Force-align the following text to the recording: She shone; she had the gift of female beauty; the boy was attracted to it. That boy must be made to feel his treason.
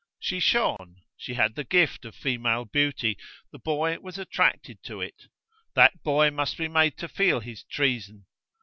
She 0.19 0.39
shone; 0.39 0.95
she 1.15 1.35
had 1.35 1.53
the 1.53 1.63
gift 1.63 2.05
of 2.05 2.15
female 2.15 2.65
beauty; 2.65 3.19
the 3.51 3.59
boy 3.59 3.99
was 3.99 4.17
attracted 4.17 4.81
to 4.85 4.99
it. 4.99 5.27
That 5.75 6.01
boy 6.01 6.31
must 6.31 6.57
be 6.57 6.67
made 6.67 6.97
to 6.97 7.07
feel 7.07 7.39
his 7.39 7.61
treason. 7.65 8.25